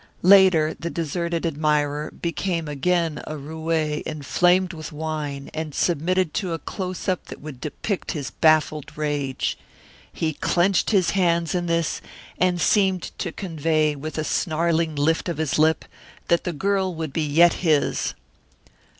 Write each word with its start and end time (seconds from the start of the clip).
Later 0.23 0.73
the 0.73 0.89
deserted 0.89 1.45
admirer 1.45 2.09
became 2.09 2.67
again 2.67 3.21
a 3.27 3.37
roue 3.37 3.69
inflamed 3.69 4.73
with 4.73 4.91
wine 4.91 5.51
and 5.53 5.75
submitted 5.75 6.33
to 6.33 6.53
a 6.53 6.57
close 6.57 7.07
up 7.07 7.25
that 7.25 7.39
would 7.39 7.61
depict 7.61 8.13
his 8.13 8.31
baffled 8.31 8.97
rage. 8.97 9.59
He 10.11 10.33
clenched 10.33 10.89
his 10.89 11.11
hands 11.11 11.53
in 11.53 11.67
this 11.67 12.01
and 12.39 12.59
seemed 12.59 13.11
to 13.19 13.31
convey, 13.31 13.95
with 13.95 14.17
a 14.17 14.23
snarling 14.23 14.95
lift 14.95 15.29
of 15.29 15.37
his 15.37 15.59
lip, 15.59 15.85
that 16.29 16.45
the 16.45 16.51
girl 16.53 16.95
would 16.95 17.15
yet 17.15 17.51
be 17.53 17.57
his. 17.59 18.15